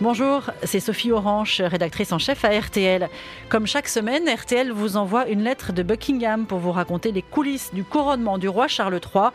[0.00, 3.08] Bonjour, c'est Sophie Orange, rédactrice en chef à RTL.
[3.48, 7.72] Comme chaque semaine, RTL vous envoie une lettre de Buckingham pour vous raconter les coulisses
[7.72, 9.26] du couronnement du roi Charles III,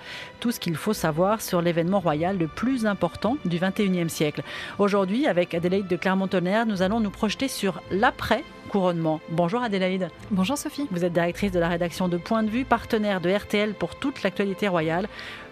[0.41, 4.43] tout ce qu'il faut savoir sur l'événement royal le plus important du 21e siècle.
[4.79, 9.21] Aujourd'hui, avec Adélaïde de Clermont-Tonnerre, nous allons nous projeter sur l'après couronnement.
[9.29, 10.09] Bonjour Adélaïde.
[10.29, 10.87] Bonjour Sophie.
[10.91, 14.23] Vous êtes directrice de la rédaction de Point de vue, partenaire de RTL pour toute
[14.23, 15.07] l'actualité royale.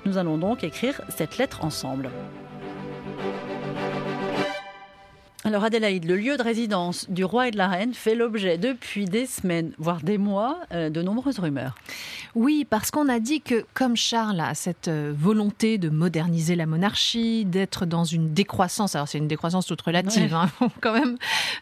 [0.05, 2.09] Nous allons donc écrire cette lettre ensemble.
[5.47, 9.05] Alors Adélaïde, le lieu de résidence du roi et de la reine fait l'objet depuis
[9.05, 11.73] des semaines, voire des mois, euh, de nombreuses rumeurs.
[12.35, 16.65] Oui, parce qu'on a dit que comme Charles a cette euh, volonté de moderniser la
[16.65, 20.91] monarchie, d'être dans une décroissance, alors c'est une décroissance toute relative, il hein, faut quand
[20.91, 21.15] même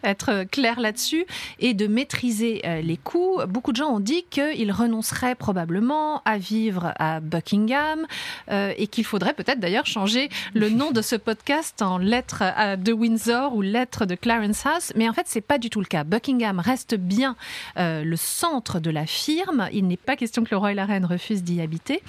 [0.04, 1.28] être clair là-dessus,
[1.60, 6.40] et de maîtriser euh, les coûts, beaucoup de gens ont dit qu'il renoncerait probablement à
[6.40, 8.08] vivre à Buckingham
[8.50, 12.44] et qu'il faudrait peut-être d'ailleurs changer le nom de ce podcast en lettres
[12.78, 15.86] de Windsor ou lettre de Clarence House, mais en fait, c'est pas du tout le
[15.86, 16.06] cas.
[16.06, 17.36] Buckingham reste bien
[17.78, 19.68] euh, le centre de la firme.
[19.74, 22.02] Il n'est pas question que le roi et la reine refusent d'y habiter,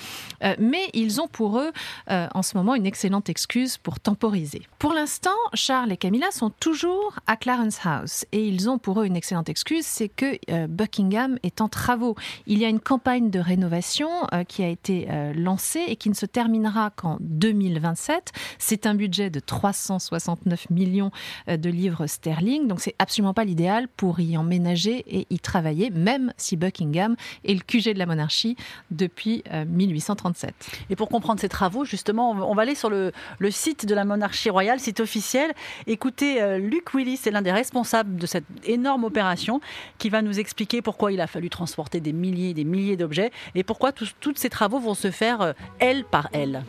[0.45, 1.73] euh, mais ils ont pour eux
[2.13, 4.63] euh, en ce moment une excellente excuse pour temporiser.
[4.79, 9.05] Pour l'instant, Charles et Camilla sont toujours à Clarence House et ils ont pour eux
[9.07, 12.15] une excellente excuse, c'est que Buckingham est en travaux.
[12.47, 14.09] Il y a une campagne de rénovation
[14.47, 18.31] qui a été lancée et qui ne se terminera qu'en 2027.
[18.59, 21.11] C'est un budget de 369 millions
[21.57, 22.67] de livres sterling.
[22.67, 27.55] Donc c'est absolument pas l'idéal pour y emménager et y travailler, même si Buckingham est
[27.55, 28.57] le QG de la monarchie
[28.91, 30.51] depuis 1837.
[30.51, 33.13] Euh, et pour comprendre ces travaux, justement, on va aller sur le,
[33.51, 35.53] site de la monarchie royale, site officiel.
[35.87, 39.61] Écoutez, euh, Luc Willis est l'un des responsables de cette énorme opération
[39.99, 43.31] qui va nous expliquer pourquoi il a fallu transporter des milliers et des milliers d'objets
[43.55, 46.65] et pourquoi tous ces travaux vont se faire euh, aile par aile.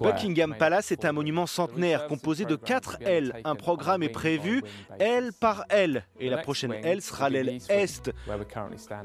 [0.00, 3.32] Buckingham Palace est un monument centenaire composé de quatre ailes.
[3.44, 4.62] Un programme est prévu
[5.00, 6.04] aile par aile.
[6.20, 8.12] Et la prochaine aile sera l'aile Est,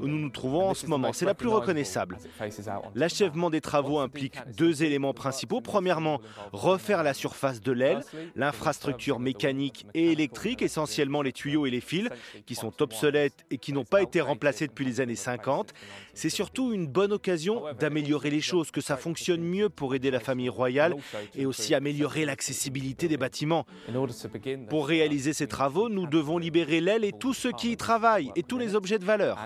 [0.00, 1.12] où nous nous trouvons en ce moment.
[1.12, 2.16] C'est la plus reconnaissable.
[2.94, 5.60] L'achèvement des travaux implique deux éléments principaux.
[5.60, 6.20] Premièrement,
[6.52, 8.04] refaire la surface de l'aile,
[8.36, 12.08] l'infrastructure mécanique et électrique, essentiellement les tuyaux et les fils,
[12.46, 15.74] qui sont obsolètes et qui n'ont pas été remplacés depuis les années 50.
[16.14, 20.20] C'est surtout une bonne occasion d'améliorer les choses, que ça fonctionne mieux pour aider la
[20.20, 20.94] famille royale
[21.34, 23.66] et aussi améliorer l'accessibilité des bâtiments.
[24.68, 28.42] Pour réaliser ces travaux, nous devons libérer l'aile et tous ceux qui y travaillent et
[28.42, 29.38] tous les objets de valeur.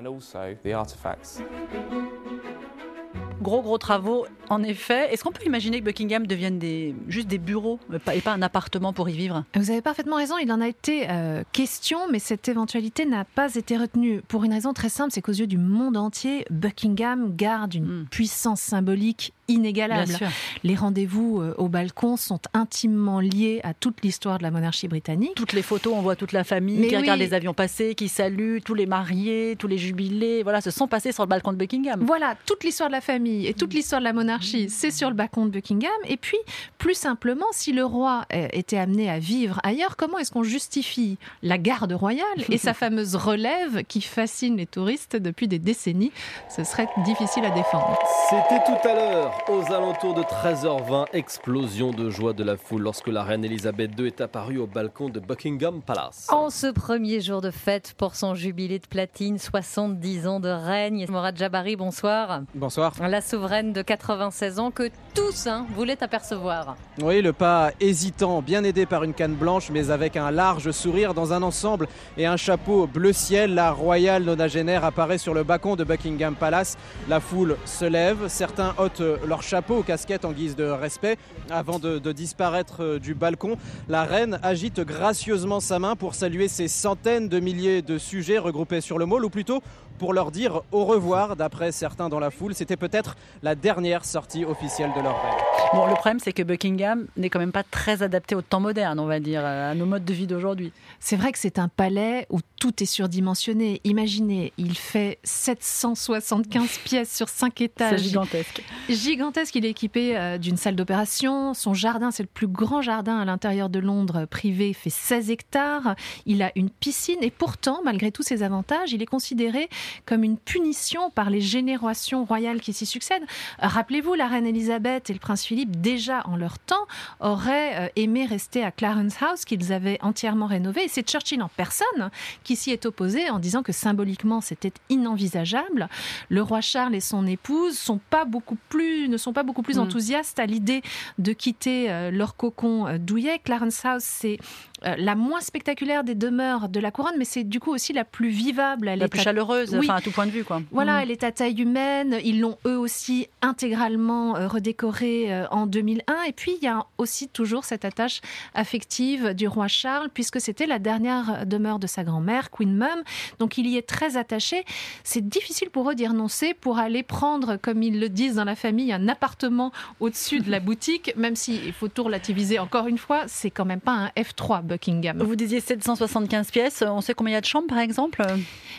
[3.43, 5.13] Gros, gros travaux, en effet.
[5.13, 7.81] Est-ce qu'on peut imaginer que Buckingham devienne des, juste des bureaux
[8.13, 9.45] et pas un appartement pour y vivre?
[9.55, 13.55] Vous avez parfaitement raison, il en a été euh, question, mais cette éventualité n'a pas
[13.55, 14.21] été retenue.
[14.29, 18.07] Pour une raison très simple, c'est qu'aux yeux du monde entier, Buckingham garde une hmm.
[18.11, 20.19] puissance symbolique inégalable.
[20.65, 25.33] Les rendez-vous euh, au balcon sont intimement liés à toute l'histoire de la monarchie britannique.
[25.35, 28.59] Toutes les photos, on voit toute la famille qui regarde les avions passer, qui salue,
[28.65, 32.01] tous les mariés, tous les jubilés, voilà, se sont passés sur le balcon de Buckingham.
[32.05, 35.15] Voilà, toute l'histoire de la famille et toute l'histoire de la monarchie, c'est sur le
[35.15, 35.91] balcon de Buckingham.
[36.07, 36.39] Et puis,
[36.79, 41.19] plus simplement, si le roi euh, était amené à vivre ailleurs, comment est-ce qu'on justifie
[41.43, 46.13] la garde royale et sa fameuse relève qui fascine les touristes depuis des décennies?
[46.55, 47.99] Ce serait difficile à défendre.
[48.29, 53.09] C'était tout à l'heure aux alentours de 13h20, explosion de joie de la foule lorsque
[53.09, 56.27] la reine Elisabeth II est apparue au balcon de Buckingham Palace.
[56.31, 61.07] En ce premier jour de fête pour son jubilé de platine, 70 ans de règne,
[61.09, 62.43] Morad Jabari, bonsoir.
[62.55, 62.93] Bonsoir.
[63.01, 66.77] La souveraine de 96 ans que tous hein, voulaient apercevoir.
[67.01, 71.15] Oui, le pas hésitant, bien aidé par une canne blanche, mais avec un large sourire
[71.15, 75.77] dans un ensemble et un chapeau bleu ciel, la royale nonagénaire apparaît sur le balcon
[75.77, 76.77] de Buckingham Palace.
[77.09, 81.17] La foule se lève, certains ôtent leur chapeau aux casquettes en guise de respect
[81.51, 83.57] avant de, disparaître euh, du balcon.
[83.89, 88.81] La reine agite gracieusement sa main pour saluer ces centaines de milliers de sujets regroupés
[88.81, 89.63] sur le môle, ou plutôt
[90.01, 92.55] pour leur dire au revoir, d'après certains dans la foule.
[92.55, 95.39] C'était peut-être la dernière sortie officielle de leur reine.
[95.75, 98.99] Bon, le problème, c'est que Buckingham n'est quand même pas très adapté au temps moderne,
[98.99, 100.73] on va dire, à nos modes de vie d'aujourd'hui.
[101.01, 103.83] C'est vrai que c'est un palais où tout est surdimensionné.
[103.85, 107.99] Imaginez, il fait 775 pièces sur 5 étages.
[107.99, 108.63] C'est gigantesque.
[108.89, 111.53] Gigantesque, il est équipé euh, d'une salle d'opération.
[111.53, 115.95] Son jardin, c'est le plus grand jardin à l'intérieur de Londres, privé, fait 16 hectares.
[116.25, 119.69] Il a une piscine et pourtant, malgré tous ses avantages, il est considéré
[120.07, 123.25] comme une punition par les générations royales qui s'y succèdent.
[123.59, 126.87] Rappelez-vous, la reine Elisabeth et le prince Philippe, déjà en leur temps,
[127.21, 130.85] auraient aimé rester à Clarence House qu'ils avaient entièrement rénové.
[130.85, 132.11] Et c'est Churchill en personne
[132.45, 135.89] qui s'y est opposé en disant que symboliquement c'était inenvisageable.
[136.29, 139.77] Le roi Charles et son épouse sont pas beaucoup plus, ne sont pas beaucoup plus
[139.77, 139.81] mm.
[139.81, 140.83] enthousiastes à l'idée
[141.19, 143.41] de quitter euh, leur cocon euh, douillet.
[143.43, 144.39] Clarence House, c'est
[144.87, 148.05] euh, la moins spectaculaire des demeures de la couronne, mais c'est du coup aussi la
[148.05, 148.89] plus vivable.
[148.89, 150.45] Elle la plus chaleureuse, enfin à tout point de vue.
[150.45, 150.63] Quoi.
[150.71, 151.03] Voilà, mm.
[151.03, 152.19] elle est à taille humaine.
[152.25, 156.23] Ils l'ont eux aussi intégralement redécorée en 2001.
[156.29, 158.21] Et puis il y a aussi toujours cette attache
[158.55, 163.03] affective du roi Charles, puisque c'était la dernière demeure de sa grand-mère, Queen Mum.
[163.39, 164.65] Donc il y est très attaché.
[165.05, 168.57] C'est difficile pour eux d'y renoncer pour aller prendre, comme ils le disent dans la
[168.57, 172.99] famille, un appartement au-dessus de la boutique, même s'il il faut tout relativiser encore une
[172.99, 175.23] fois, c'est quand même pas un F3 Buckingham.
[175.23, 178.23] Vous disiez 775 pièces, on sait combien il y a de chambres par exemple?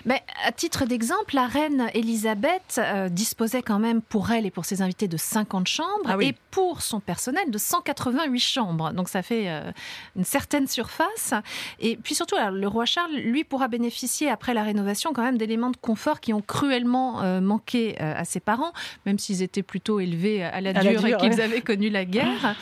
[0.05, 4.65] Mais À titre d'exemple, la reine Elisabeth euh, disposait quand même pour elle et pour
[4.65, 8.91] ses invités de 50 chambres ah et pour son personnel de 188 chambres.
[8.91, 9.71] Donc ça fait euh,
[10.17, 11.33] une certaine surface.
[11.79, 15.69] Et puis surtout, le roi Charles, lui, pourra bénéficier après la rénovation quand même d'éléments
[15.69, 18.73] de confort qui ont cruellement euh, manqué à ses parents,
[19.05, 22.55] même s'ils étaient plutôt élevés à la dure, et qu'ils avaient connu la guerre.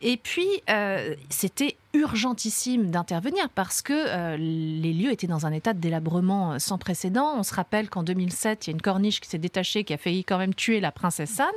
[0.00, 0.48] Et puis,
[1.28, 7.34] c'était urgentissime d'intervenir parce que les lieux étaient dans un état de délabrement sans précédent.
[7.36, 9.96] On se rappelle qu'en 2007, il y a une corniche qui s'est détachée, qui a
[9.96, 11.48] failli quand même tuer la princesse Anne.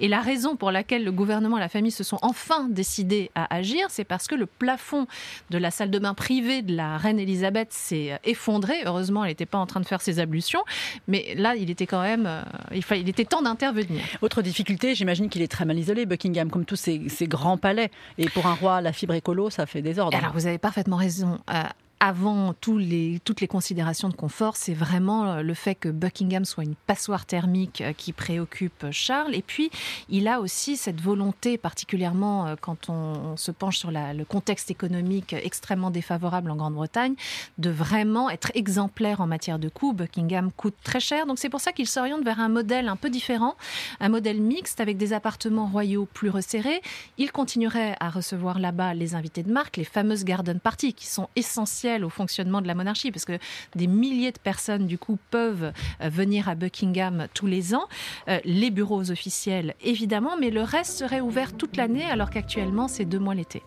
[0.00, 3.54] Et la raison pour laquelle le gouvernement et la famille se sont enfin décidés à
[3.54, 5.06] agir, c'est parce que le plafond
[5.50, 8.74] de la salle de bain privée de la reine Elisabeth s'est euh, effondré.
[8.84, 10.64] Heureusement, elle n'était pas en train de faire ses ablutions,
[11.06, 12.28] mais là, il était quand même,
[12.74, 14.02] il, fallait, il était temps d'intervenir.
[14.22, 17.90] Autre difficulté, j'imagine qu'il est très mal isolé, Buckingham, comme tous ces, ces grands palais.
[18.18, 21.38] Et pour un roi, la fibre écolo, ça fait alors, vous avez parfaitement raison.
[21.52, 21.62] Euh,
[22.04, 26.74] avant toutes les considérations de confort, c'est vraiment euh, le fait que Buckingham soit une
[26.74, 29.34] passoire thermique euh, qui préoccupe Charles.
[29.34, 29.70] Et puis,
[30.10, 35.32] il a aussi cette volonté, particulièrement euh, quand on, se penche sur le contexte économique
[35.32, 37.14] extrêmement défavorable en Grande-Bretagne,
[37.56, 39.94] de vraiment être exemplaire en matière de coûts.
[39.94, 41.24] Buckingham coûte très cher.
[41.24, 43.56] Donc, c'est pour ça qu'il s'oriente vers un modèle un peu différent,
[44.00, 46.82] un modèle mixte avec des appartements royaux plus resserrés.
[47.16, 51.30] Il continuerait à recevoir là-bas les invités de marque, les fameuses garden parties qui sont
[51.34, 53.38] essentielles au fonctionnement de la monarchie, parce que
[53.76, 57.86] des milliers de personnes, du coup, peuvent euh, venir à Buckingham tous les ans.
[58.28, 63.04] Euh, les bureaux officiels, évidemment, mais le reste serait ouvert toute l'année, alors qu'actuellement, c'est
[63.04, 63.62] deux mois l'été.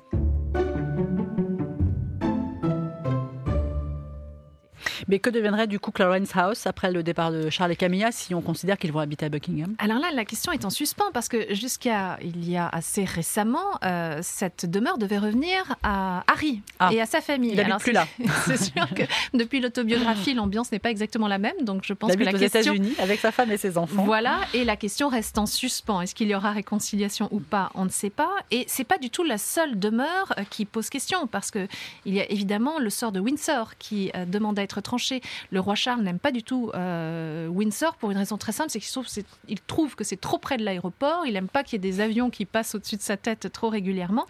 [5.07, 8.36] Mais que deviendrait du coup Clarence House après le départ de Charles et Camilla si
[8.36, 9.75] on considère qu'ils vont habiter à Buckingham?
[9.80, 13.80] Alors là, la question est en suspens parce que jusqu'à il y a assez récemment,
[13.83, 16.89] euh, cette demeure devait revenir à Harry ah.
[16.92, 17.51] et à sa famille.
[17.51, 18.07] Il n'habite plus là.
[18.45, 21.56] C'est sûr que depuis l'autobiographie, l'ambiance n'est pas exactement la même.
[21.62, 22.74] Donc je pense que la aux question.
[22.74, 24.04] États-Unis avec sa femme et ses enfants.
[24.04, 26.01] Voilà, et la question reste en suspens.
[26.01, 27.71] Est-ce qu'il y aura réconciliation ou pas?
[27.75, 28.31] On ne sait pas.
[28.51, 31.68] Et c'est pas du tout la seule demeure euh, qui pose question parce que
[32.06, 34.81] il y a évidemment le sort de Windsor qui euh, demande à être
[35.51, 38.79] le roi Charles n'aime pas du tout euh, Windsor pour une raison très simple, c'est
[38.79, 41.25] qu'il trouve, que c'est trop près de l'aéroport.
[41.25, 43.69] Il n'aime pas qu'il y ait des avions qui passent au-dessus de sa tête trop
[43.69, 44.25] régulièrement.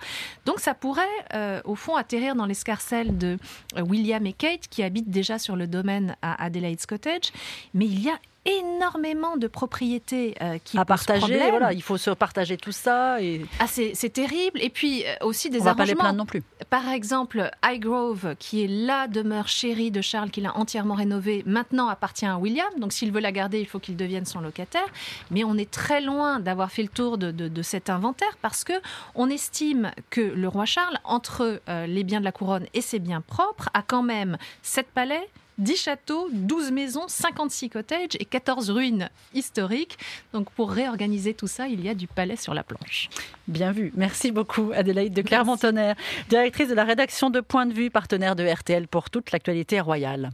[0.46, 1.04] Donc ça pourrait,
[1.34, 3.38] euh, au fond, atterrir dans l'escarcelle de
[3.76, 7.32] euh, William et Kate, qui habitent déjà sur le domaine à Adelaide's Cottage.
[7.74, 11.38] Mais il y a énormément de propriétés euh, qui à partager.
[11.50, 13.22] Voilà, il faut se partager tout ça.
[13.22, 13.46] Et...
[13.60, 14.62] Ah, c'est terrible.
[14.62, 16.42] Et puis euh, aussi des On va pas les plaindre non plus.
[16.70, 21.88] Par exemple, Highgrove, qui est la demeure chérie de Charles, qu'il a entièrement rénovée, maintenant
[21.90, 22.68] appartient à William.
[22.78, 24.88] Donc s'il veut la garder, il faut qu'il devienne son locataire.
[25.32, 28.74] Mais on est très loin d'avoir fait le tour de, de, cet inventaire parce que
[29.16, 33.00] on estime que le roi Charles, entre euh, les biens de la couronne et ses
[33.00, 38.70] biens propres, a quand même sept palais, 10 châteaux, 12 maisons, 56 cottages et 14
[38.70, 39.98] ruines historiques.
[40.34, 43.10] Donc pour réorganiser tout ça, il y a du palais sur la planche.
[43.48, 43.92] Bien vu.
[43.96, 45.96] Merci beaucoup Adélaïde de Clermont-Tonnerre,
[46.30, 50.32] directrice de la rédaction de Point de vue, partenaire de RTL pour toute l'actualité royale.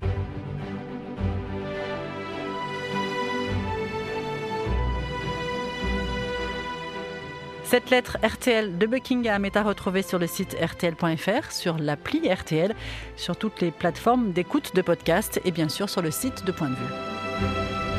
[7.73, 12.75] Cette lettre RTL de Buckingham est à retrouver sur le site rtl.fr, sur l'appli RTL,
[13.15, 16.69] sur toutes les plateformes d'écoute de podcast et bien sûr sur le site de Point
[16.69, 17.92] de vue.